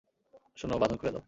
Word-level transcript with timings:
শোনো, 0.57 0.75
বাঁধন 0.77 0.97
খুলে 0.97 1.11
দাও। 1.11 1.19